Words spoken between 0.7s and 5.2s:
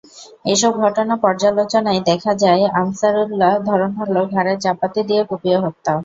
ঘটনা পর্যালোচনায় দেখা যায়, আনসারুল্লাহর ধরন হলো, ঘাড়ে চাপাতি